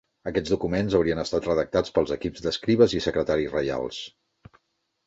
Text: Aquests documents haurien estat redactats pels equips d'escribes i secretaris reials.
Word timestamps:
Aquests 0.29 0.53
documents 0.53 0.95
haurien 0.99 1.21
estat 1.23 1.49
redactats 1.49 1.93
pels 1.99 2.15
equips 2.17 2.45
d'escribes 2.47 2.99
i 3.01 3.05
secretaris 3.09 3.57
reials. 3.61 4.03